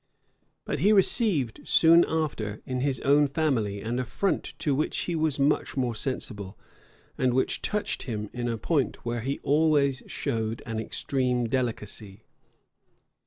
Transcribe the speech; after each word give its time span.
But 0.65 0.79
he 0.79 0.91
received 0.91 1.67
soon 1.67 2.03
after, 2.05 2.63
in 2.65 2.79
his 2.81 3.01
own 3.01 3.27
family, 3.27 3.81
an 3.81 3.99
affront 3.99 4.55
to 4.57 4.73
which 4.73 4.97
he 5.01 5.15
was 5.15 5.37
much 5.37 5.77
more 5.77 5.93
sensible, 5.93 6.57
and 7.19 7.35
which 7.35 7.61
touched 7.61 8.01
him 8.09 8.27
in 8.33 8.47
a 8.49 8.57
point 8.57 9.05
where 9.05 9.21
he 9.21 9.37
always 9.43 10.01
showed 10.07 10.63
an 10.65 10.79
extreme 10.79 11.45
delicacy. 11.45 12.23